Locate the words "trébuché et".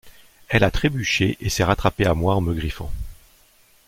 0.71-1.49